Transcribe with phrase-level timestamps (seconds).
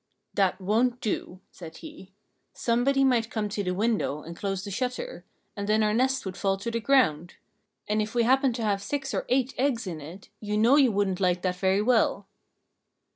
[0.33, 2.11] "That won't do," said he.
[2.53, 6.35] "Somebody might come to the window and close the shutter; and then our nest would
[6.35, 7.35] fall to the ground.
[7.87, 10.91] And if we happened to have six or eight eggs in it, you know you
[10.91, 12.25] wouldn't like that very well."